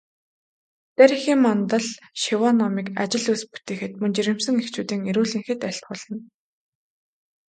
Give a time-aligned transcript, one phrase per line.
[0.95, 1.85] Дарь эхийн мандал
[2.21, 6.17] шиваа номыг ажил үйлс бүтээхэд, мөн жирэмсэн эхчүүдийн эрүүл энхэд айлтгуулна.